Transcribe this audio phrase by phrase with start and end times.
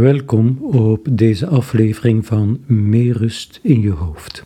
[0.00, 4.44] Welkom op deze aflevering van Meer rust in je hoofd.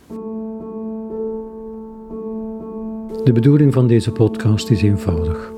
[3.25, 5.53] De bedoeling van deze podcast is eenvoudig: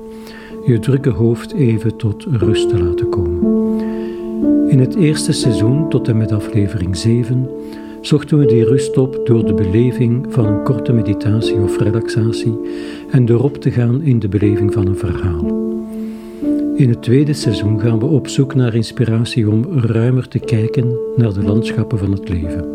[0.65, 3.79] je drukke hoofd even tot rust te laten komen.
[4.69, 7.49] In het eerste seizoen tot en met aflevering 7
[8.01, 12.59] zochten we die rust op door de beleving van een korte meditatie of relaxatie
[13.11, 15.72] en door op te gaan in de beleving van een verhaal.
[16.75, 21.33] In het tweede seizoen gaan we op zoek naar inspiratie om ruimer te kijken naar
[21.33, 22.65] de landschappen van het leven.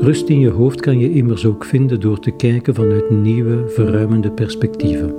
[0.00, 4.30] Rust in je hoofd kan je immers ook vinden door te kijken vanuit nieuwe, verruimende
[4.30, 5.14] perspectieven.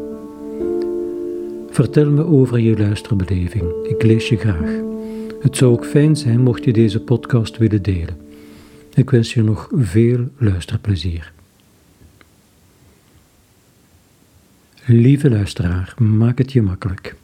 [1.70, 3.74] Vertel me over je luisterbeleving.
[3.84, 4.80] Ik lees je graag.
[5.42, 8.18] Het zou ook fijn zijn mocht je deze podcast willen delen.
[8.94, 11.34] Ik wens je nog veel luisterplezier.
[14.86, 17.16] Lieve luisteraar, maak het je makkelijk.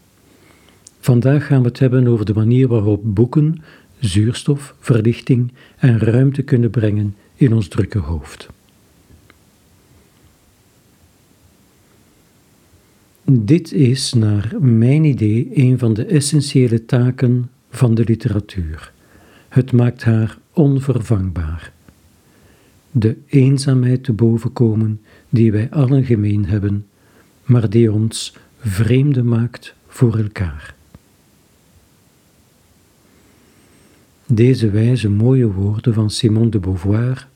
[1.00, 3.64] Vandaag gaan we het hebben over de manier waarop boeken
[4.00, 8.50] zuurstof, verlichting en ruimte kunnen brengen in ons drukke hoofd.
[13.24, 18.92] Dit is, naar mijn idee, een van de essentiële taken van de literatuur.
[19.50, 21.72] Het maakt haar onvervangbaar.
[22.92, 26.86] De eenzaamheid te boven komen die wij allen gemeen hebben,
[27.44, 30.77] maar die ons vreemde maakt voor elkaar.
[34.30, 37.28] Deze wijze mooie woorden van Simone de Beauvoir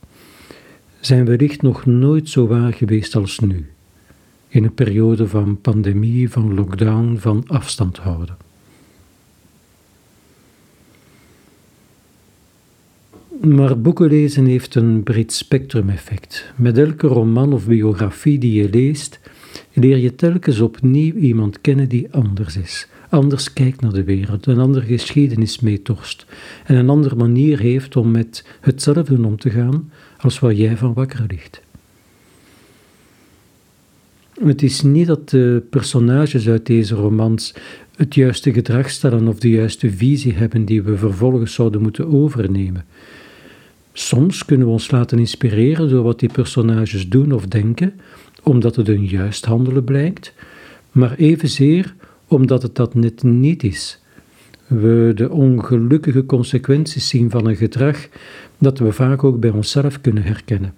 [0.99, 3.69] zijn wellicht nog nooit zo waar geweest als nu,
[4.47, 8.37] in een periode van pandemie, van lockdown, van afstand houden.
[13.41, 16.51] Maar boeken lezen heeft een breed spectrum effect.
[16.55, 19.19] Met elke roman of biografie die je leest,
[19.73, 24.59] leer je telkens opnieuw iemand kennen die anders is, anders kijkt naar de wereld, een
[24.59, 26.25] andere geschiedenis meetorst
[26.65, 30.93] en een andere manier heeft om met hetzelfde om te gaan als waar jij van
[30.93, 31.61] wakker ligt.
[34.43, 37.53] Het is niet dat de personages uit deze romans
[37.95, 42.85] het juiste gedrag stellen of de juiste visie hebben die we vervolgens zouden moeten overnemen.
[43.93, 47.99] Soms kunnen we ons laten inspireren door wat die personages doen of denken,
[48.43, 50.33] omdat het een juist handelen blijkt,
[50.91, 51.95] maar evenzeer
[52.31, 53.99] omdat het dat net niet is.
[54.67, 58.07] We de ongelukkige consequenties zien van een gedrag
[58.57, 60.73] dat we vaak ook bij onszelf kunnen herkennen.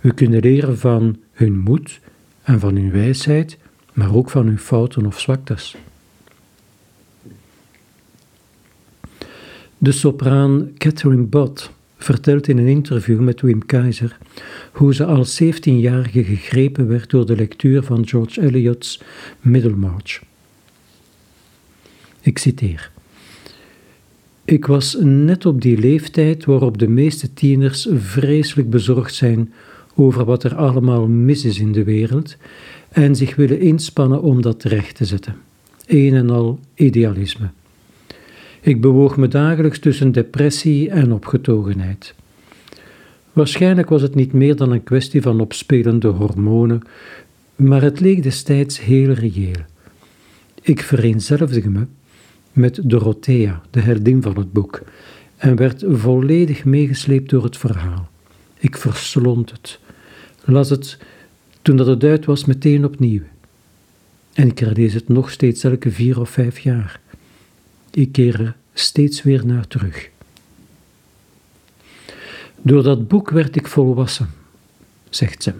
[0.00, 2.00] We kunnen leren van hun moed
[2.42, 3.58] en van hun wijsheid,
[3.92, 5.76] maar ook van hun fouten of zwaktes.
[9.78, 11.70] De sopraan Catherine Bott
[12.02, 14.18] vertelt in een interview met Wim Keizer
[14.72, 19.00] hoe ze als 17-jarige gegrepen werd door de lectuur van George Eliot's
[19.40, 20.22] Middlemarch.
[22.20, 22.90] Ik citeer.
[24.44, 29.52] Ik was net op die leeftijd waarop de meeste tieners vreselijk bezorgd zijn
[29.94, 32.36] over wat er allemaal mis is in de wereld
[32.88, 35.36] en zich willen inspannen om dat recht te zetten.
[35.86, 37.50] Een en al idealisme.
[38.64, 42.14] Ik bewoog me dagelijks tussen depressie en opgetogenheid.
[43.32, 46.82] Waarschijnlijk was het niet meer dan een kwestie van opspelende hormonen,
[47.56, 49.60] maar het leek destijds heel reëel.
[50.60, 51.86] Ik vereenzelvigde me
[52.52, 54.82] met Dorothea, de heldin van het boek,
[55.36, 58.08] en werd volledig meegesleept door het verhaal.
[58.58, 59.78] Ik verslond het,
[60.44, 60.98] las het
[61.62, 63.22] toen dat het uit was meteen opnieuw.
[64.32, 67.00] En ik herlees het nog steeds elke vier of vijf jaar.
[67.92, 70.10] Ik keer er steeds weer naar terug.
[72.62, 74.30] Door dat boek werd ik volwassen,
[75.10, 75.52] zegt ze.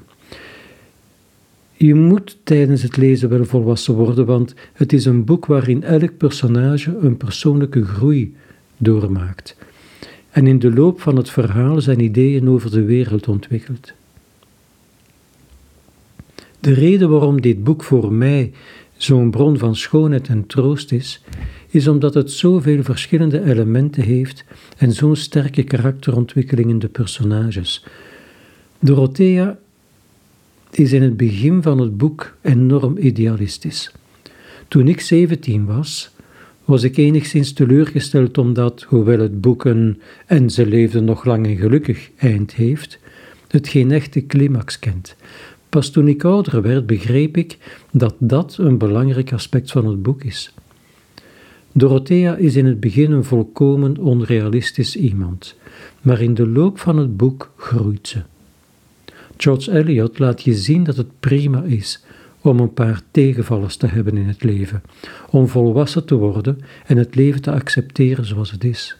[1.72, 6.16] Je moet tijdens het lezen wel volwassen worden, want het is een boek waarin elk
[6.16, 8.36] personage een persoonlijke groei
[8.76, 9.56] doormaakt
[10.32, 13.92] en in de loop van het verhaal zijn ideeën over de wereld ontwikkelt.
[16.60, 18.52] De reden waarom dit boek voor mij
[18.96, 21.22] zo'n bron van schoonheid en troost is,
[21.72, 24.44] is omdat het zoveel verschillende elementen heeft
[24.76, 27.84] en zo'n sterke karakterontwikkeling in de personages.
[28.78, 29.58] Dorothea
[30.70, 33.92] is in het begin van het boek enorm idealistisch.
[34.68, 36.10] Toen ik 17 was,
[36.64, 41.56] was ik enigszins teleurgesteld omdat, hoewel het boek een en ze leefde nog lang en
[41.56, 42.98] gelukkig eind heeft,
[43.48, 45.16] het geen echte climax kent.
[45.68, 47.58] Pas toen ik ouder werd, begreep ik
[47.90, 50.54] dat dat een belangrijk aspect van het boek is.
[51.72, 55.56] Dorothea is in het begin een volkomen onrealistisch iemand,
[56.00, 58.22] maar in de loop van het boek groeit ze.
[59.36, 62.04] George Eliot laat je zien dat het prima is
[62.40, 64.82] om een paar tegenvallers te hebben in het leven,
[65.30, 68.96] om volwassen te worden en het leven te accepteren zoals het is.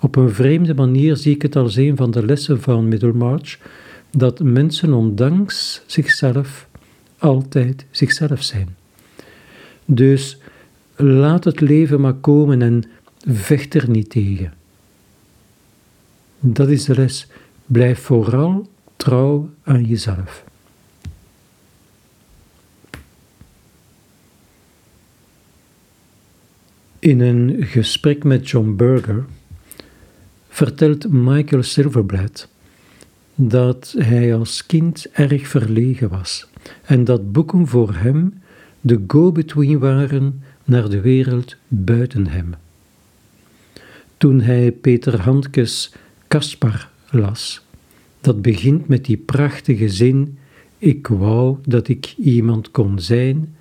[0.00, 3.58] Op een vreemde manier zie ik het als een van de lessen van Middlemarch
[4.10, 6.68] dat mensen ondanks zichzelf
[7.18, 8.76] altijd zichzelf zijn.
[9.84, 10.38] Dus
[10.96, 12.84] laat het leven maar komen en
[13.26, 14.52] vecht er niet tegen.
[16.40, 17.26] Dat is de les.
[17.66, 20.44] Blijf vooral trouw aan jezelf.
[26.98, 29.24] In een gesprek met John Berger
[30.48, 32.48] vertelt Michael Silverblad
[33.34, 36.46] dat hij als kind erg verlegen was
[36.84, 38.42] en dat boeken voor hem
[38.80, 42.54] de go-between waren naar de wereld buiten hem.
[44.16, 45.92] Toen hij Peter Handkes
[46.28, 47.64] Kaspar las,
[48.20, 50.38] dat begint met die prachtige zin:
[50.78, 53.54] Ik wou dat ik iemand kon zijn,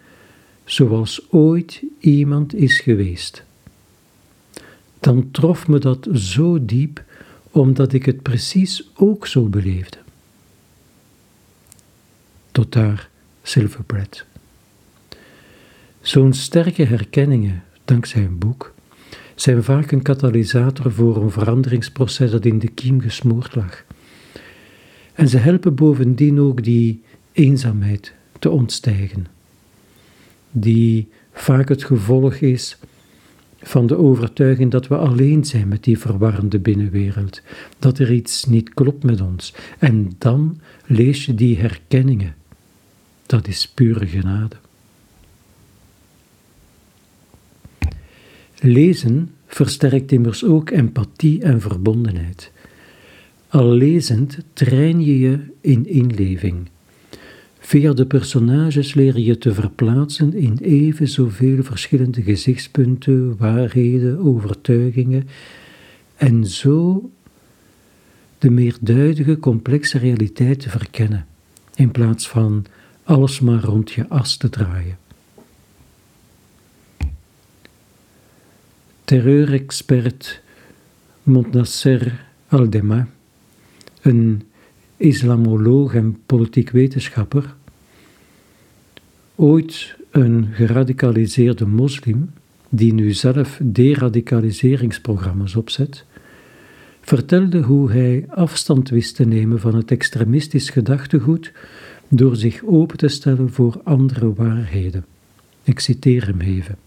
[0.66, 3.44] zoals ooit iemand is geweest.
[5.00, 7.04] Dan trof me dat zo diep,
[7.52, 9.98] omdat ik het precies ook zo beleefde.
[12.52, 13.10] Tot daar
[13.42, 14.26] Silverbread.
[16.04, 18.74] Zo'n sterke herkenningen, dankzij een boek,
[19.36, 23.84] zijn vaak een katalysator voor een veranderingsproces dat in de kiem gesmoord lag.
[25.14, 27.02] En ze helpen bovendien ook die
[27.32, 29.28] eenzaamheid te ontstijgen,
[30.52, 32.78] die vaak het gevolg is
[33.62, 37.42] van de overtuiging dat we alleen zijn met die verwarrende binnenwereld,
[37.80, 39.54] dat er iets niet klopt met ons.
[39.80, 42.36] En dan lees je die herkenningen.
[43.26, 44.56] Dat is pure genade.
[48.66, 52.52] Lezen versterkt immers ook empathie en verbondenheid.
[53.48, 56.70] Al lezend train je je in inleving.
[57.60, 65.28] Via de personages leer je te verplaatsen in even zoveel verschillende gezichtspunten, waarheden, overtuigingen
[66.16, 67.10] en zo
[68.38, 71.26] de meerduidige, complexe realiteit te verkennen,
[71.76, 72.66] in plaats van
[73.04, 75.03] alles maar rond je as te draaien.
[79.04, 80.42] Terreurexpert
[81.24, 83.08] Montnasser Aldema,
[84.02, 84.42] een
[84.98, 87.56] islamoloog en politiek wetenschapper,
[89.36, 92.32] ooit een geradicaliseerde moslim
[92.70, 96.06] die nu zelf deradicaliseringsprogramma's opzet,
[97.02, 101.52] vertelde hoe hij afstand wist te nemen van het extremistisch gedachtegoed
[102.08, 105.06] door zich open te stellen voor andere waarheden.
[105.64, 106.83] Ik citeer hem even.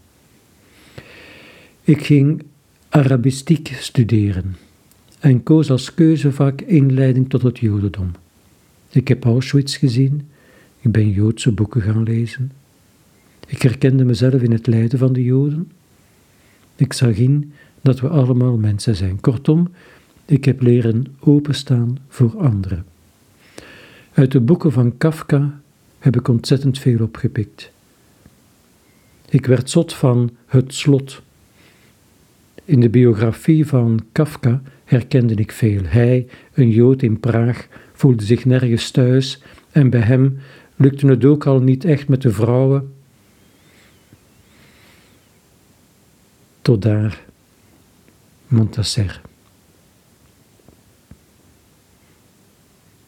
[1.87, 2.43] Ik ging
[2.89, 4.55] Arabistiek studeren
[5.19, 8.11] en koos als keuzevak inleiding tot het Jodendom.
[8.89, 10.29] Ik heb Auschwitz gezien,
[10.79, 12.51] ik ben Joodse boeken gaan lezen.
[13.47, 15.71] Ik herkende mezelf in het lijden van de Joden.
[16.75, 19.19] Ik zag in dat we allemaal mensen zijn.
[19.19, 19.71] Kortom,
[20.25, 22.85] ik heb leren openstaan voor anderen.
[24.13, 25.59] Uit de boeken van Kafka
[25.99, 27.71] heb ik ontzettend veel opgepikt.
[29.29, 31.25] Ik werd zot van het slot
[32.67, 35.81] in de biografie van Kafka herkende ik veel.
[35.83, 39.41] Hij, een Jood in Praag, voelde zich nergens thuis
[39.71, 40.39] en bij hem
[40.75, 42.93] lukte het ook al niet echt met de vrouwen.
[46.61, 47.23] Tot daar,
[48.47, 49.21] Montasser.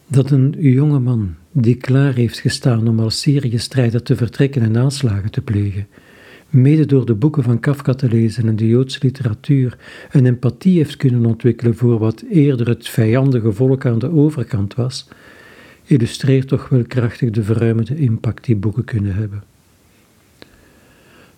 [0.06, 5.30] Dat een jonge man die klaar heeft gestaan om als Syrië-strijder te vertrekken en aanslagen
[5.30, 5.86] te plegen,
[6.50, 9.78] mede door de boeken van Kafka te lezen en de Joodse literatuur,
[10.10, 15.08] een empathie heeft kunnen ontwikkelen voor wat eerder het vijandige volk aan de overkant was,
[15.84, 19.42] illustreert toch wel krachtig de verruimende impact die boeken kunnen hebben.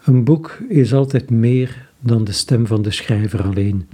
[0.05, 3.89] Een boek is altijd meer dan de stem van de schrijver alleen.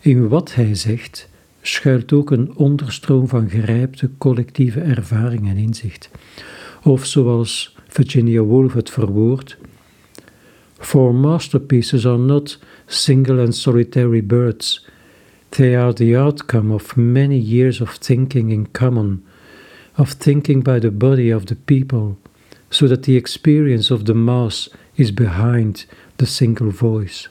[0.00, 1.28] In wat hij zegt
[1.62, 6.10] schuilt ook een onderstroom van gerijpte collectieve ervaring en inzicht.
[6.82, 9.58] Of zoals Virginia Woolf het verwoordt,
[10.80, 12.56] For masterpieces are not
[12.86, 14.80] single and solitary birds,
[15.50, 19.22] they are the outcome of many years of thinking in common,
[19.96, 22.16] of thinking by the body of the people,
[22.70, 27.28] so that the experience of the mass is behind the single voice.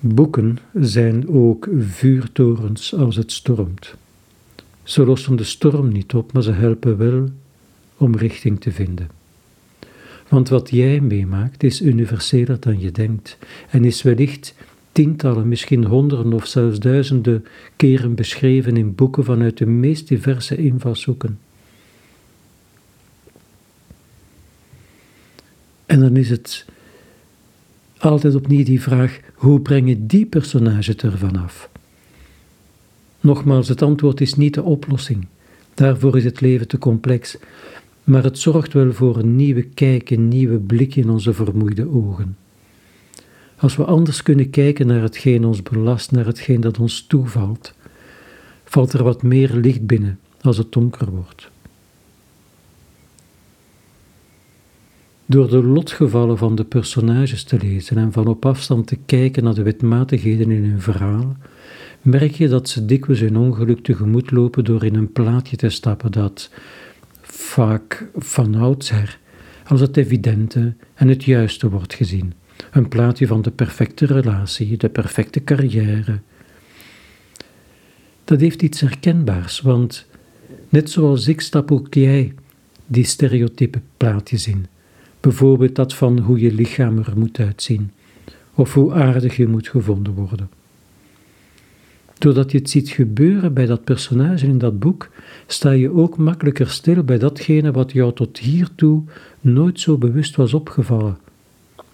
[0.00, 3.94] Boeken zijn ook vuurtorens als het stormt.
[4.82, 7.28] Ze lossen de storm niet op, maar ze helpen wel
[7.98, 9.10] om richting te vinden.
[10.28, 13.38] Want wat jij meemaakt is universeler dan je denkt
[13.70, 14.54] en is wellicht
[14.92, 17.44] tientallen, misschien honderden of zelfs duizenden
[17.76, 21.38] keren beschreven in boeken vanuit de meest diverse invalshoeken.
[25.86, 26.66] En dan is het
[27.98, 31.70] altijd opnieuw die vraag: hoe breng je die personage ervan af?
[33.20, 35.26] Nogmaals, het antwoord is niet de oplossing.
[35.74, 37.36] Daarvoor is het leven te complex.
[38.08, 42.36] Maar het zorgt wel voor een nieuwe kijk, een nieuwe blik in onze vermoeide ogen.
[43.56, 47.74] Als we anders kunnen kijken naar hetgeen ons belast, naar hetgeen dat ons toevalt,
[48.64, 51.50] valt er wat meer licht binnen als het donker wordt.
[55.26, 59.54] Door de lotgevallen van de personages te lezen en van op afstand te kijken naar
[59.54, 61.36] de wetmatigheden in hun verhaal,
[62.02, 66.12] merk je dat ze dikwijls hun ongeluk tegemoet lopen door in een plaatje te stappen
[66.12, 66.50] dat
[67.48, 69.18] vaak van oudsher
[69.66, 72.32] als het evidente en het juiste wordt gezien.
[72.70, 76.18] Een plaatje van de perfecte relatie, de perfecte carrière.
[78.24, 80.06] Dat heeft iets herkenbaars, want
[80.68, 82.34] net zoals ik stap ook jij
[82.86, 84.66] die stereotype plaatjes in.
[85.20, 87.90] Bijvoorbeeld dat van hoe je lichaam er moet uitzien,
[88.54, 90.50] of hoe aardig je moet gevonden worden.
[92.18, 95.08] Doordat je het ziet gebeuren bij dat personage in dat boek,
[95.46, 99.02] sta je ook makkelijker stil bij datgene wat jou tot hiertoe
[99.40, 101.18] nooit zo bewust was opgevallen.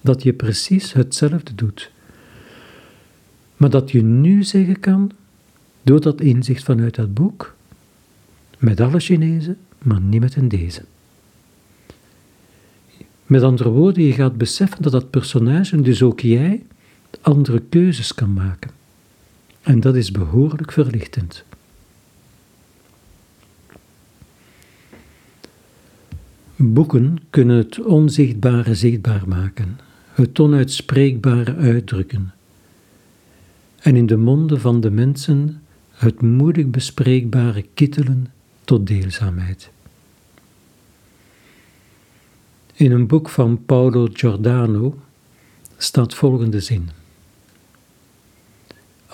[0.01, 1.91] Dat je precies hetzelfde doet.
[3.57, 5.11] Maar dat je nu zeggen kan,
[5.83, 7.55] door dat inzicht vanuit dat boek,
[8.59, 10.85] met alle Chinezen, maar niet met een deze.
[13.27, 16.63] Met andere woorden, je gaat beseffen dat dat personage, dus ook jij,
[17.21, 18.71] andere keuzes kan maken.
[19.65, 21.45] En dat is behoorlijk verlichtend.
[26.57, 29.79] Boeken kunnen het onzichtbare zichtbaar maken,
[30.09, 32.33] het onuitspreekbare uitdrukken.
[33.79, 38.27] En in de monden van de mensen het moedig bespreekbare kittelen
[38.65, 39.71] tot deelzaamheid.
[42.75, 44.99] In een boek van Paolo Giordano
[45.77, 47.04] staat volgende zin.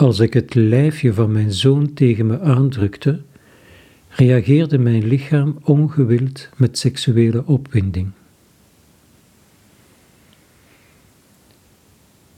[0.00, 3.20] Als ik het lijfje van mijn zoon tegen me aandrukte,
[4.08, 8.10] reageerde mijn lichaam ongewild met seksuele opwinding.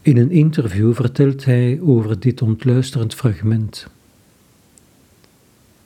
[0.00, 3.86] In een interview vertelt hij over dit ontluisterend fragment.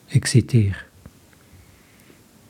[0.07, 0.87] Ik citeer.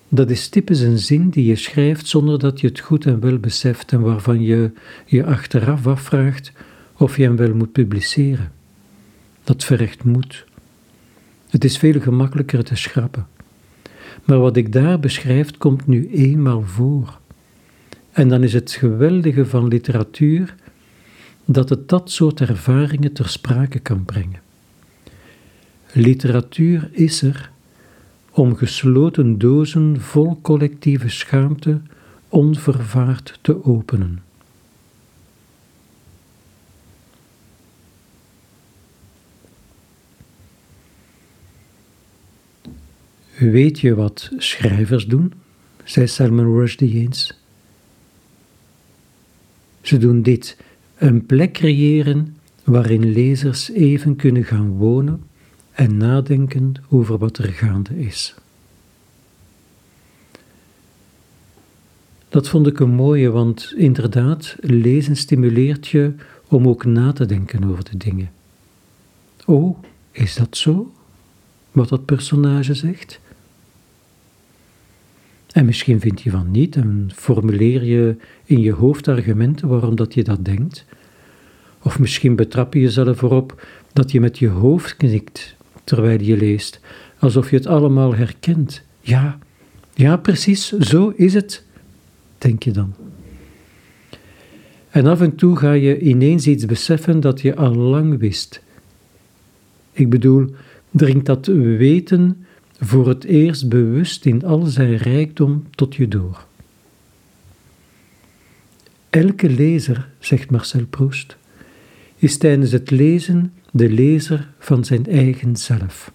[0.09, 3.39] Dat is typisch een zin die je schrijft zonder dat je het goed en wel
[3.39, 4.71] beseft en waarvan je
[5.07, 6.53] je achteraf afvraagt
[6.97, 8.56] of je hem wel moet publiceren.
[9.47, 10.45] Dat vergt moed.
[11.49, 13.27] Het is veel gemakkelijker te schrappen.
[14.25, 17.19] Maar wat ik daar beschrijf komt nu eenmaal voor.
[18.13, 20.55] En dan is het geweldige van literatuur
[21.45, 24.41] dat het dat soort ervaringen ter sprake kan brengen.
[25.93, 27.51] Literatuur is er
[28.31, 31.81] om gesloten dozen vol collectieve schaamte
[32.29, 34.26] onvervaard te openen.
[43.39, 45.33] Weet je wat schrijvers doen?
[45.85, 47.41] zei Salman Rushdie eens.
[49.81, 50.57] Ze doen dit:
[50.99, 55.23] een plek creëren waarin lezers even kunnen gaan wonen
[55.73, 58.35] en nadenken over wat er gaande is.
[62.29, 66.15] Dat vond ik een mooie, want inderdaad, lezen stimuleert je
[66.49, 68.31] om ook na te denken over de dingen.
[69.45, 69.79] Oh,
[70.11, 70.93] is dat zo?
[71.71, 73.21] Wat dat personage zegt?
[75.57, 80.15] En misschien vind je van niet en formuleer je in je hoofd argumenten waarom dat
[80.15, 80.85] je dat denkt.
[81.83, 86.81] Of misschien betrap je jezelf erop dat je met je hoofd knikt terwijl je leest,
[87.19, 88.83] alsof je het allemaal herkent.
[89.01, 89.39] Ja,
[89.95, 91.65] ja, precies, zo is het,
[92.39, 92.95] denk je dan.
[94.91, 98.63] En af en toe ga je ineens iets beseffen dat je al lang wist.
[99.93, 100.55] Ik bedoel,
[100.91, 101.47] dringt dat
[101.77, 102.46] weten
[102.81, 106.47] voor het eerst bewust in al zijn rijkdom tot je door.
[109.11, 111.37] Elke lezer, zegt Marcel Proust,
[112.17, 116.13] is tijdens het lezen de lezer van zijn eigen zelf.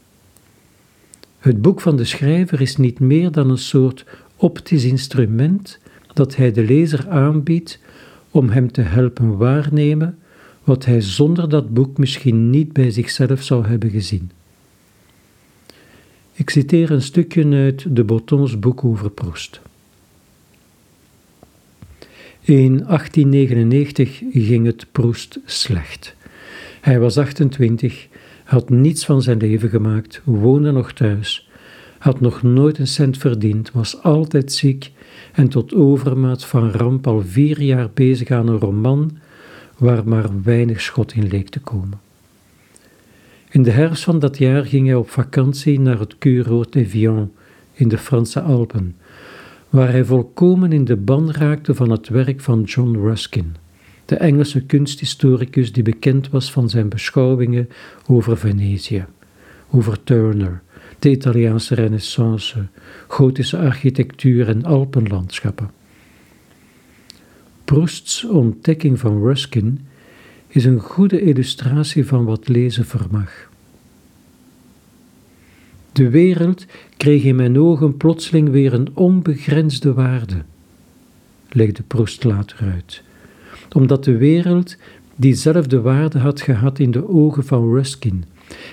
[1.39, 5.79] Het boek van de schrijver is niet meer dan een soort optisch instrument
[6.13, 7.79] dat hij de lezer aanbiedt
[8.31, 10.17] om hem te helpen waarnemen
[10.63, 14.31] wat hij zonder dat boek misschien niet bij zichzelf zou hebben gezien.
[16.41, 19.61] Ik citeer een stukje uit de Botons boek over Proest.
[22.41, 26.15] In 1899 ging het Proest slecht.
[26.81, 28.07] Hij was 28,
[28.43, 31.49] had niets van zijn leven gemaakt, woonde nog thuis,
[31.97, 34.91] had nog nooit een cent verdiend, was altijd ziek
[35.33, 39.17] en tot overmaat van ramp al vier jaar bezig aan een roman
[39.77, 41.99] waar maar weinig schot in leek te komen.
[43.51, 47.31] In de herfst van dat jaar ging hij op vakantie naar het Cureau d'Evian
[47.73, 48.95] in de Franse Alpen,
[49.69, 53.55] waar hij volkomen in de ban raakte van het werk van John Ruskin,
[54.05, 57.69] de Engelse kunsthistoricus die bekend was van zijn beschouwingen
[58.07, 59.05] over Venetië,
[59.69, 60.61] over Turner,
[60.99, 62.67] de Italiaanse renaissance,
[63.07, 65.71] gotische architectuur en alpenlandschappen.
[67.65, 69.79] Proust's ontdekking van Ruskin
[70.51, 73.49] is een goede illustratie van wat lezen vermag.
[75.91, 76.65] De wereld
[76.97, 80.43] kreeg in mijn ogen plotseling weer een onbegrensde waarde,
[81.49, 83.03] legde Proust later uit,
[83.75, 84.77] omdat de wereld
[85.15, 88.23] diezelfde waarde had gehad in de ogen van Ruskin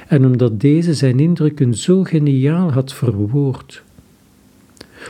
[0.08, 3.82] en omdat deze zijn indrukken zo geniaal had verwoord.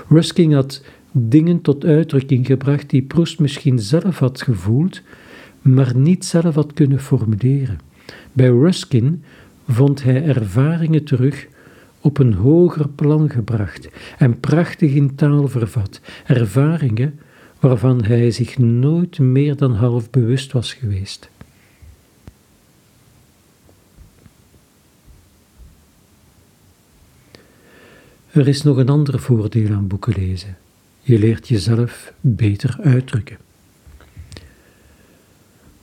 [0.08, 0.82] Ruskin had
[1.12, 5.00] dingen tot uitdrukking gebracht die Proust misschien zelf had gevoeld,
[5.75, 7.80] maar niet zelf had kunnen formuleren.
[8.32, 9.25] Bij Ruskin
[9.68, 11.46] vond hij ervaringen terug
[12.00, 17.18] op een hoger plan gebracht en prachtig in taal vervat, ervaringen
[17.60, 21.30] waarvan hij zich nooit meer dan half bewust was geweest.
[28.30, 30.56] Er is nog een ander voordeel aan boeken lezen.
[31.00, 33.48] Je leert jezelf beter uitdrukken.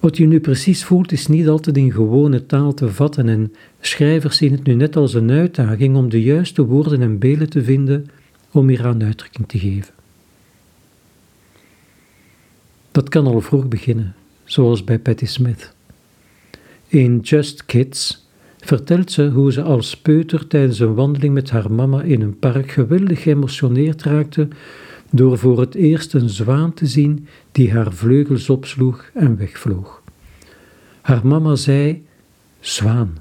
[0.05, 4.37] Wat je nu precies voelt is niet altijd in gewone taal te vatten en schrijvers
[4.37, 8.09] zien het nu net als een uitdaging om de juiste woorden en beelden te vinden
[8.51, 9.93] om hieraan uitdrukking te geven.
[12.91, 15.73] Dat kan al vroeg beginnen, zoals bij Patti Smith.
[16.87, 18.27] In Just Kids
[18.59, 22.71] vertelt ze hoe ze als peuter tijdens een wandeling met haar mama in een park
[22.71, 24.47] geweldig geëmotioneerd raakte
[25.15, 30.03] door voor het eerst een zwaan te zien die haar vleugels opsloeg en wegvloog.
[31.01, 32.05] Haar mama zei:
[32.59, 33.17] zwaan.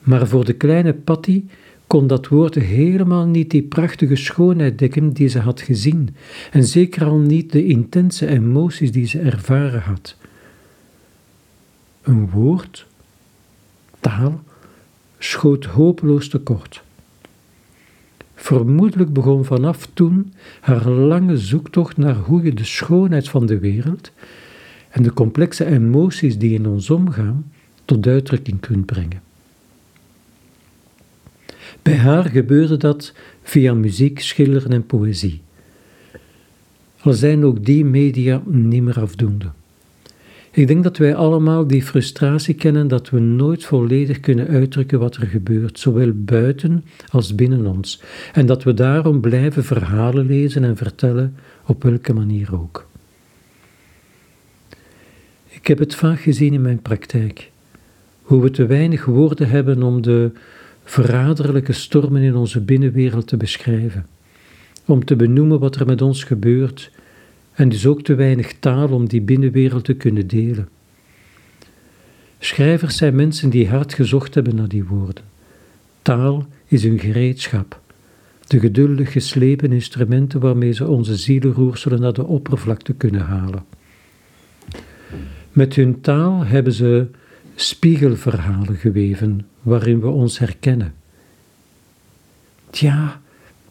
[0.00, 1.44] Maar voor de kleine Patty
[1.86, 6.16] kon dat woord helemaal niet die prachtige schoonheid dekken die ze had gezien,
[6.50, 10.16] en zeker al niet de intense emoties die ze ervaren had.
[12.02, 12.86] Een woord,
[14.00, 14.42] taal,
[15.18, 16.82] schoot hopeloos tekort.
[18.40, 24.12] Vermoedelijk begon vanaf toen haar lange zoektocht naar hoe je de schoonheid van de wereld
[24.90, 27.52] en de complexe emoties die in ons omgaan
[27.84, 29.22] tot uitdrukking kunt brengen.
[31.82, 35.42] Bij haar gebeurde dat via muziek, schilderen en poëzie.
[37.00, 39.50] Al zijn ook die media niet meer afdoende.
[40.52, 45.16] Ik denk dat wij allemaal die frustratie kennen dat we nooit volledig kunnen uitdrukken wat
[45.16, 50.76] er gebeurt, zowel buiten als binnen ons, en dat we daarom blijven verhalen lezen en
[50.76, 51.36] vertellen,
[51.66, 52.88] op welke manier ook.
[55.48, 57.50] Ik heb het vaak gezien in mijn praktijk,
[58.22, 60.30] hoe we te weinig woorden hebben om de
[60.84, 64.06] verraderlijke stormen in onze binnenwereld te beschrijven,
[64.84, 66.90] om te benoemen wat er met ons gebeurt
[67.60, 70.68] en dus ook te weinig taal om die binnenwereld te kunnen delen.
[72.38, 75.24] Schrijvers zijn mensen die hard gezocht hebben naar die woorden.
[76.02, 77.80] Taal is hun gereedschap,
[78.46, 83.64] de geduldig geslepen instrumenten waarmee ze onze zielenroerselen naar de oppervlakte kunnen halen.
[85.52, 87.06] Met hun taal hebben ze
[87.54, 90.94] spiegelverhalen geweven waarin we ons herkennen.
[92.70, 93.20] Tja,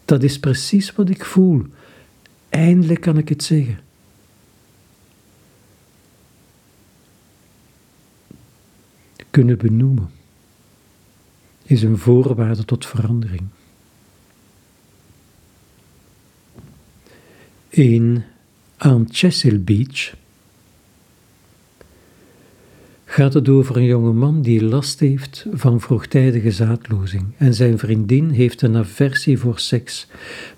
[0.04, 1.66] dat is precies wat ik voel.
[2.50, 3.80] Eindelijk kan ik het zeggen.
[9.30, 10.10] Kunnen benoemen
[11.62, 13.42] is een voorwaarde tot verandering.
[17.68, 18.24] In
[18.76, 20.14] aan Chesil Beach
[23.10, 28.30] gaat het over een jonge man die last heeft van vroegtijdige zaadlozing en zijn vriendin
[28.30, 30.06] heeft een aversie voor seks,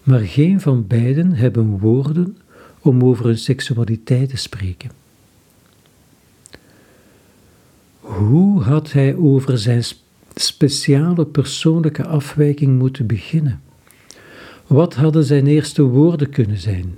[0.03, 2.37] maar geen van beiden hebben woorden
[2.81, 4.91] om over hun seksualiteit te spreken.
[8.01, 9.83] Hoe had hij over zijn
[10.35, 13.63] speciale persoonlijke afwijking moeten beginnen?
[14.67, 16.95] Wat hadden zijn eerste woorden kunnen zijn?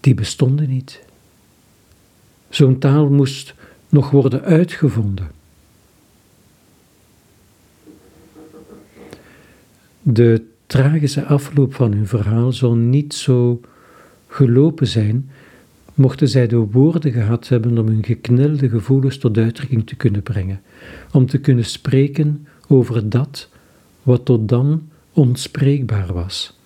[0.00, 1.00] Die bestonden niet.
[2.48, 3.54] Zo'n taal moest
[3.90, 5.30] nog worden uitgevonden.
[10.02, 13.60] De tragische afloop van hun verhaal zal niet zo
[14.26, 15.30] gelopen zijn,
[15.94, 20.62] mochten zij de woorden gehad hebben om hun geknelde gevoelens tot uitdrukking te kunnen brengen,
[21.12, 23.48] om te kunnen spreken over dat
[24.02, 26.58] wat tot dan onspreekbaar was.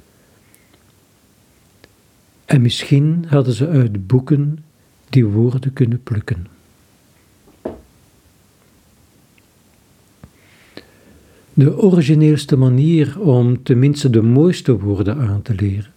[2.44, 4.64] En misschien hadden ze uit boeken
[5.08, 6.46] die woorden kunnen plukken.
[11.56, 15.92] De origineelste manier om tenminste de mooiste woorden aan te leren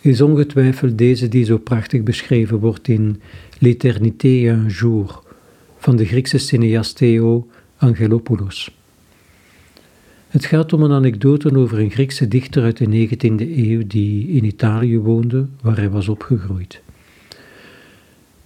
[0.00, 3.20] is ongetwijfeld deze die zo prachtig beschreven wordt in
[3.58, 5.22] L'éternité un jour
[5.78, 8.76] van de Griekse cineast Theo Angelopoulos.
[10.28, 14.44] Het gaat om een anekdote over een Griekse dichter uit de 19e eeuw die in
[14.44, 16.80] Italië woonde, waar hij was opgegroeid.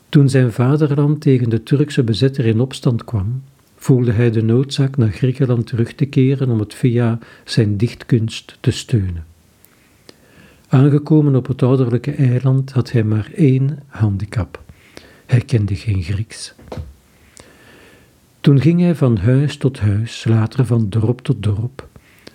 [0.09, 3.43] Toen zijn vaderland tegen de Turkse bezetter in opstand kwam,
[3.83, 8.71] voelde hij de noodzaak naar Griekenland terug te keren om het via zijn dichtkunst te
[8.71, 9.25] steunen.
[10.69, 14.63] Aangekomen op het ouderlijke eiland had hij maar één handicap.
[15.27, 16.55] Hij kende geen Grieks.
[18.41, 21.89] Toen ging hij van huis tot huis, later van dorp tot dorp,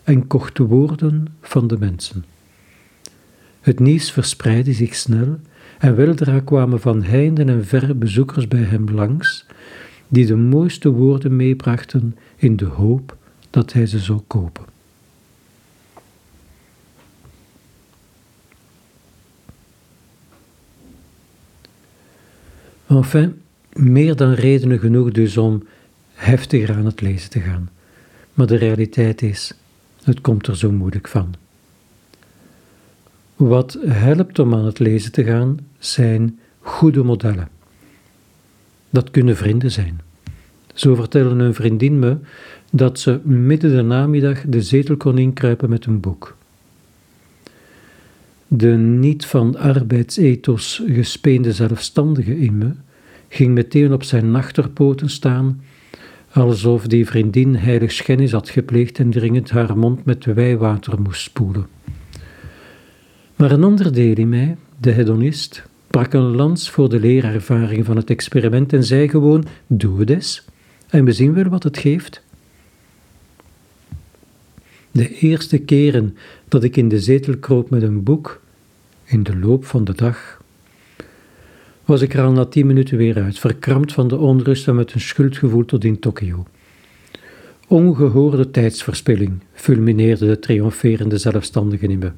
[0.03, 2.25] en kocht de woorden van de mensen.
[3.61, 5.39] Het nieuws verspreidde zich snel
[5.79, 9.45] en weldra kwamen van heinden en verre bezoekers bij hem langs,
[10.07, 13.17] die de mooiste woorden meebrachten in de hoop
[13.49, 14.65] dat hij ze zou kopen.
[22.87, 23.41] Enfin,
[23.73, 25.63] meer dan redenen genoeg dus om
[26.13, 27.69] heftiger aan het lezen te gaan.
[28.33, 29.53] Maar de realiteit is,
[30.03, 31.35] het komt er zo moeilijk van.
[33.35, 37.54] Wat helpt om aan het lezen te gaan, zijn goede modellen.
[38.95, 40.01] Dat kunnen vrienden zijn.
[40.73, 42.17] Zo vertelde een vriendin me
[42.71, 46.37] dat ze midden de namiddag de zetel kon inkruipen met een boek.
[48.47, 52.71] De niet van arbeidsethos gespeende zelfstandige in me
[53.27, 55.61] ging meteen op zijn nachterpoten staan,
[56.31, 61.67] alsof die vriendin heilig schennis had gepleegd en dringend haar mond met wijwater moest spoelen.
[63.35, 65.63] Maar een ander deel in mij, de hedonist,
[65.95, 70.45] brak een lans voor de leerervaring van het experiment en zei gewoon: Doe het eens
[70.89, 72.21] en we zien wel wat het geeft.
[74.91, 78.41] De eerste keren dat ik in de zetel kroop met een boek,
[79.03, 80.41] in de loop van de dag,
[81.85, 84.93] was ik er al na tien minuten weer uit, verkrampt van de onrust en met
[84.93, 86.45] een schuldgevoel tot in Tokio.
[87.67, 92.11] Ongehoorde tijdsverspilling, fulmineerde de triomferende zelfstandige in me.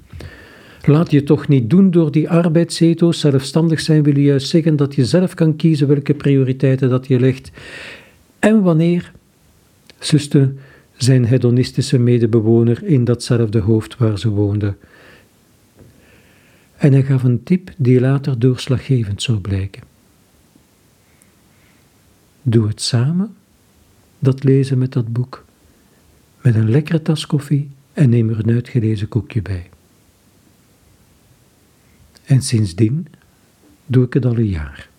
[0.85, 3.19] Laat je toch niet doen door die arbeidsethos.
[3.19, 7.51] Zelfstandig zijn wil juist zeggen dat je zelf kan kiezen welke prioriteiten dat je legt.
[8.39, 9.11] En wanneer,
[9.99, 10.53] zuste
[10.97, 14.75] zijn hedonistische medebewoner in datzelfde hoofd waar ze woonde.
[16.77, 19.81] En hij gaf een tip die later doorslaggevend zou blijken.
[22.41, 23.35] Doe het samen,
[24.19, 25.45] dat lezen met dat boek,
[26.41, 29.69] met een lekkere tas koffie en neem er een uitgelezen koekje bij.
[32.27, 33.07] En sindsdien
[33.85, 34.89] doe ik het al een jaar.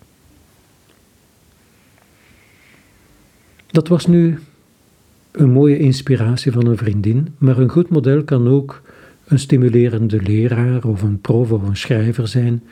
[3.66, 4.38] Dat was nu
[5.30, 8.82] een mooie inspiratie van een vriendin, maar een goed model kan ook
[9.26, 12.62] een stimulerende leraar of een prof of een schrijver zijn.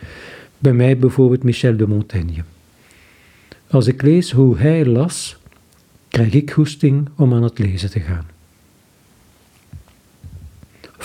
[0.59, 2.43] Bij mij bijvoorbeeld Michel de Montaigne.
[3.67, 5.37] Als ik lees hoe hij las,
[6.09, 8.36] krijg ik goesting om aan het lezen te gaan.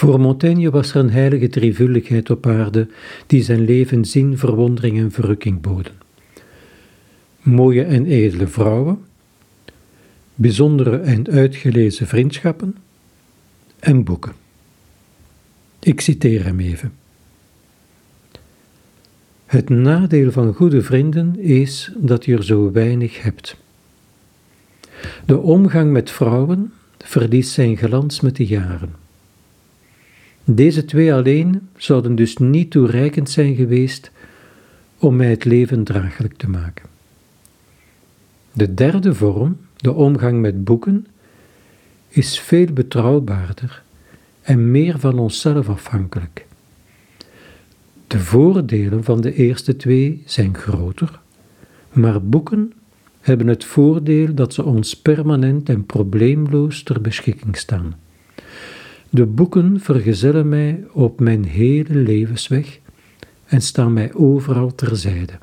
[0.01, 2.87] Voor Montaigne was er een heilige drievuldigheid op aarde
[3.27, 5.91] die zijn leven zin, verwondering en verrukking boden.
[7.41, 8.99] Mooie en edele vrouwen,
[10.35, 12.75] bijzondere en uitgelezen vriendschappen
[13.79, 14.33] en boeken.
[15.79, 16.93] Ik citeer hem even.
[19.45, 23.55] Het nadeel van goede vrienden is dat je er zo weinig hebt.
[25.25, 29.00] De omgang met vrouwen verliest zijn glans met de jaren.
[30.55, 34.11] Deze twee alleen zouden dus niet toereikend zijn geweest
[34.97, 36.85] om mij het leven draaglijk te maken.
[38.53, 41.07] De derde vorm, de omgang met boeken,
[42.07, 43.83] is veel betrouwbaarder
[44.41, 46.45] en meer van onszelf afhankelijk.
[48.07, 51.19] De voordelen van de eerste twee zijn groter,
[51.91, 52.73] maar boeken
[53.19, 57.95] hebben het voordeel dat ze ons permanent en probleemloos ter beschikking staan.
[59.13, 62.79] De boeken vergezellen mij op mijn hele levensweg
[63.45, 65.33] en staan mij overal terzijde.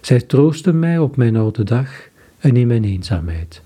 [0.00, 3.62] Zij troosten mij op mijn oude dag en in mijn eenzaamheid.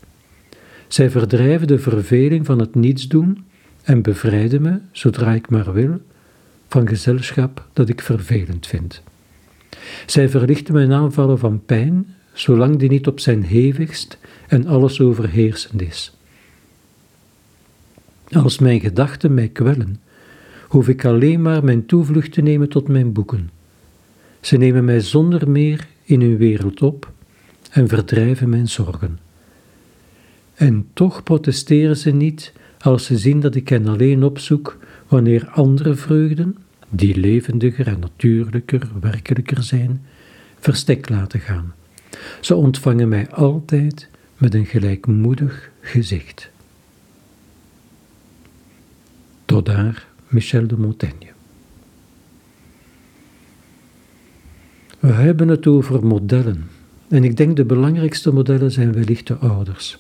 [0.88, 3.44] Zij verdrijven de verveling van het niets doen
[3.82, 6.00] en bevrijden me, zodra ik maar wil,
[6.68, 9.02] van gezelschap dat ik vervelend vind.
[10.06, 15.82] Zij verlichten mijn aanvallen van pijn, zolang die niet op zijn hevigst en alles overheersend
[15.82, 16.16] is.
[18.35, 20.01] Als mijn gedachten mij kwellen,
[20.68, 23.51] hoef ik alleen maar mijn toevlucht te nemen tot mijn boeken.
[24.40, 27.12] Ze nemen mij zonder meer in hun wereld op
[27.70, 29.18] en verdrijven mijn zorgen.
[30.55, 35.94] En toch protesteren ze niet als ze zien dat ik hen alleen opzoek wanneer andere
[35.94, 36.57] vreugden,
[36.88, 40.03] die levendiger en natuurlijker, werkelijker zijn,
[40.59, 41.75] verstek laten gaan.
[42.40, 46.53] Ze ontvangen mij altijd met een gelijkmoedig gezicht.
[49.44, 51.26] Tot daar Michel de Montaigne.
[54.98, 56.70] We hebben het over modellen.
[57.09, 59.98] En ik denk de belangrijkste modellen zijn wellicht de ouders.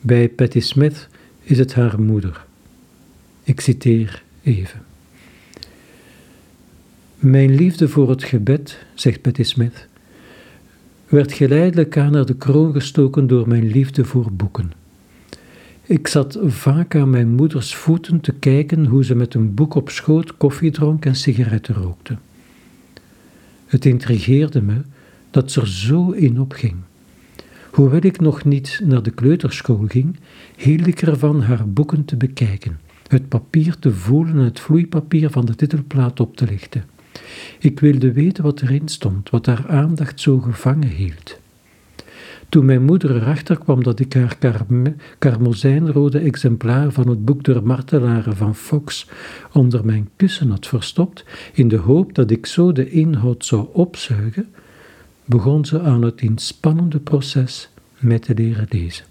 [0.00, 1.08] Bij Patti Smith
[1.42, 2.44] is het haar moeder.
[3.42, 4.82] Ik citeer even.
[7.16, 9.86] Mijn liefde voor het gebed, zegt Patti Smith,
[11.08, 14.79] werd geleidelijk aan naar de kroon gestoken door mijn liefde voor boeken.
[15.90, 19.90] Ik zat vaak aan mijn moeders voeten te kijken hoe ze met een boek op
[19.90, 22.16] schoot koffie dronk en sigaretten rookte.
[23.66, 24.80] Het intrigeerde me
[25.30, 26.74] dat ze er zo in opging.
[27.70, 30.16] Hoewel ik nog niet naar de kleuterschool ging,
[30.56, 35.44] hield ik ervan haar boeken te bekijken, het papier te voelen en het vloeipapier van
[35.44, 36.84] de titelplaat op te lichten.
[37.58, 41.39] Ik wilde weten wat erin stond, wat haar aandacht zo gevangen hield.
[42.50, 44.36] Toen mijn moeder erachter kwam dat ik haar
[45.18, 49.08] karmozijnrode exemplaar van het boek Der Martelaren van Fox
[49.52, 54.48] onder mijn kussen had verstopt, in de hoop dat ik zo de inhoud zou opzuigen,
[55.24, 59.09] begon ze aan het inspannende proces met te leren lezen.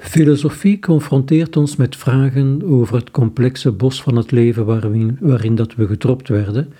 [0.00, 5.74] Filosofie confronteert ons met vragen over het complexe bos van het leven waarin, waarin dat
[5.74, 6.72] we getropt werden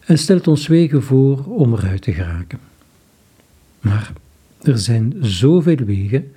[0.00, 2.58] en stelt ons wegen voor om eruit te geraken.
[3.80, 4.12] Maar
[4.62, 6.32] er zijn zoveel wegen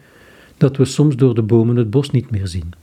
[0.58, 2.74] dat we soms door de bomen het bos niet meer zien.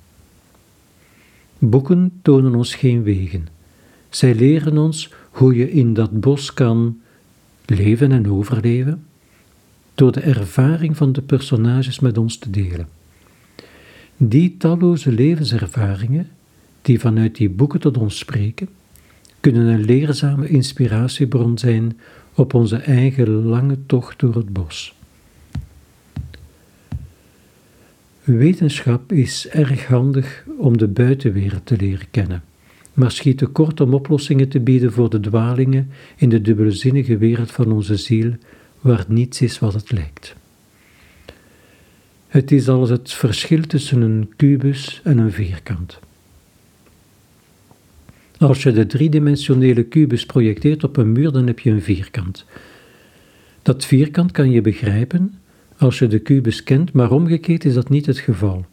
[1.58, 3.48] Boeken tonen ons geen wegen.
[4.08, 7.00] Zij leren ons hoe je in dat bos kan
[7.66, 9.04] leven en overleven,
[9.94, 12.88] door de ervaring van de personages met ons te delen.
[14.24, 16.28] Die talloze levenservaringen,
[16.82, 18.68] die vanuit die boeken tot ons spreken,
[19.40, 21.98] kunnen een leerzame inspiratiebron zijn
[22.34, 24.94] op onze eigen lange tocht door het bos.
[28.24, 32.42] Wetenschap is erg handig om de buitenwereld te leren kennen,
[32.94, 37.50] maar schiet te kort om oplossingen te bieden voor de dwalingen in de dubbelzinnige wereld
[37.50, 38.34] van onze ziel,
[38.80, 40.34] waar niets is wat het lijkt.
[42.32, 45.98] Het is als het verschil tussen een kubus en een vierkant.
[48.38, 52.44] Als je de driedimensionele kubus projecteert op een muur, dan heb je een vierkant.
[53.62, 55.38] Dat vierkant kan je begrijpen
[55.76, 58.66] als je de kubus kent, maar omgekeerd is dat niet het geval.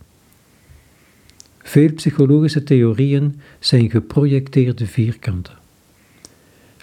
[1.61, 5.57] Veel psychologische theorieën zijn geprojecteerde vierkanten.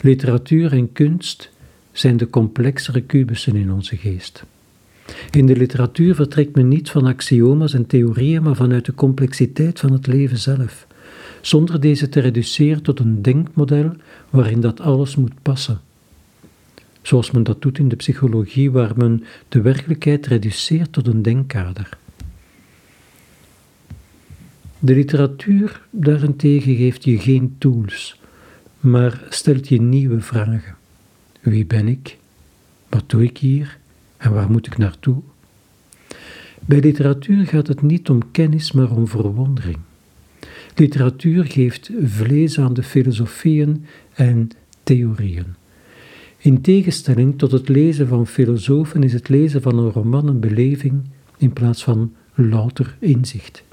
[0.01, 1.51] Literatuur en kunst
[1.93, 4.45] zijn de complexere kubussen in onze geest.
[5.31, 9.93] In de literatuur vertrekt men niet van axioma's en theorieën, maar vanuit de complexiteit van
[9.93, 10.87] het leven zelf,
[11.41, 13.93] zonder deze te reduceren tot een denkmodel
[14.31, 15.81] waarin dat alles moet passen.
[17.03, 21.89] Zoals men dat doet in de psychologie, waar men de werkelijkheid reduceert tot een denkkader.
[24.79, 28.21] De literatuur daarentegen geeft je geen tools,
[28.81, 30.77] maar stelt je nieuwe vragen.
[31.41, 32.19] Wie ben ik?
[32.89, 33.79] Wat doe ik hier?
[34.17, 35.17] En waar moet ik naartoe?
[36.65, 39.79] Bij literatuur gaat het niet om kennis, maar om verwondering.
[40.75, 44.51] Literatuur geeft vlees aan de filosofieën en
[44.83, 45.55] theorieën.
[46.39, 51.03] In tegenstelling tot het lezen van filosofen is het lezen van een roman een beleving
[51.39, 53.65] in plaats van louter inzicht.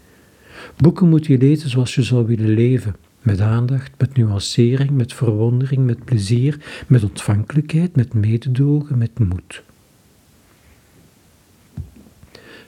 [0.77, 5.85] Boeken moet je lezen zoals je zou willen leven, met aandacht, met nuancering, met verwondering,
[5.85, 9.63] met plezier, met ontvankelijkheid, met mededogen, met moed.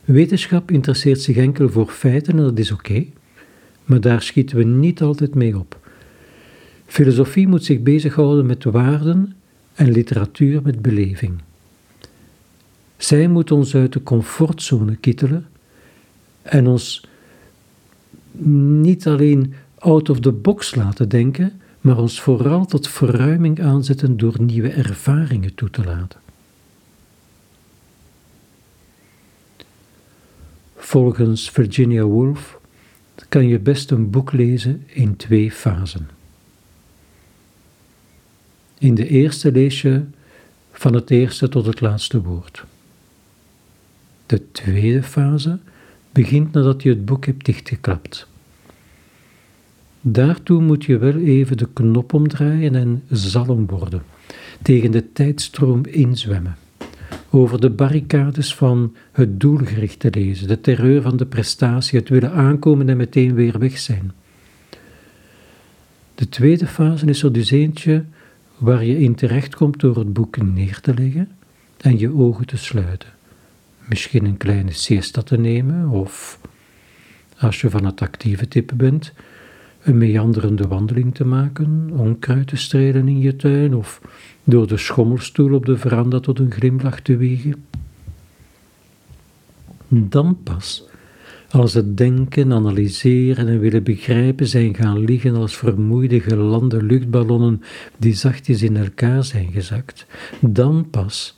[0.06, 3.06] Wetenschap interesseert zich enkel voor feiten en dat is oké,
[3.84, 5.80] maar daar schieten we niet altijd mee op.
[6.86, 9.36] Filosofie moet zich bezighouden met waarden
[9.74, 11.42] en literatuur met beleving.
[12.98, 15.46] Zij moet ons uit de comfortzone kittelen
[16.42, 17.08] en ons
[18.78, 24.42] niet alleen out of the box laten denken, maar ons vooral tot verruiming aanzetten door
[24.42, 26.25] nieuwe ervaringen toe te laten.
[30.86, 32.60] Volgens Virginia Woolf
[33.30, 36.10] kan je best een boek lezen in twee fasen.
[38.78, 40.04] In de eerste lees je
[40.72, 42.64] van het eerste tot het laatste woord.
[44.26, 45.60] De tweede fase
[46.12, 48.28] begint nadat je het boek hebt dichtgeklapt.
[50.02, 54.04] Daartoe moet je wel even de knop omdraaien en zalm worden,
[54.62, 56.58] tegen de tijdstroom inzwemmen,
[57.36, 62.32] over de barricades van het doelgericht te lezen, de terreur van de prestatie, het willen
[62.32, 64.12] aankomen en meteen weer weg zijn.
[66.16, 68.04] De tweede fase is er dus eentje
[68.58, 71.30] waar je in terechtkomt door het boek neer te leggen
[71.78, 73.10] en je ogen te sluiten.
[73.86, 76.40] Misschien een kleine siesta te nemen of,
[77.38, 79.14] als je van het actieve type bent,
[79.86, 84.02] een meanderende wandeling te maken, onkruid te strelen in je tuin of
[84.44, 87.66] door de schommelstoel op de veranda tot een glimlach te wiegen.
[89.88, 90.88] Dan pas,
[91.50, 97.62] als het denken, analyseren en willen begrijpen zijn gaan liggen als vermoeide gelande luchtballonnen
[97.98, 100.06] die zachtjes in elkaar zijn gezakt,
[100.40, 101.38] dan pas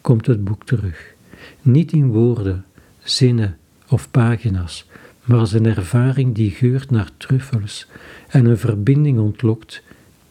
[0.00, 1.14] komt het boek terug.
[1.62, 2.64] Niet in woorden,
[2.98, 3.56] zinnen
[3.88, 4.86] of pagina's,
[5.24, 7.86] maar als een ervaring die geurt naar truffels
[8.28, 9.82] en een verbinding ontlokt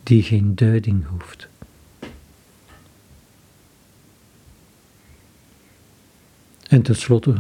[0.04, 1.48] die geen duiding hoeft.
[6.68, 7.36] En tenslotte,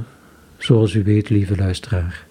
[0.57, 2.25] zoals u weet, lieve luisteraar,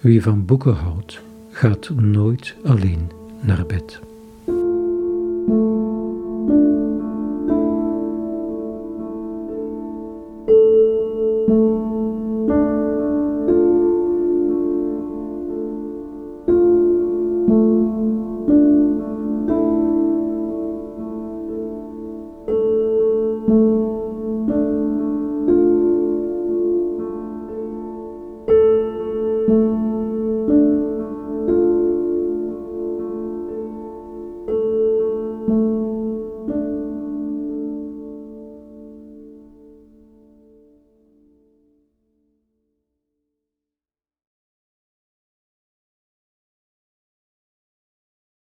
[0.00, 1.20] wie van boeken houdt,
[1.50, 4.00] gaat nooit alleen naar bed.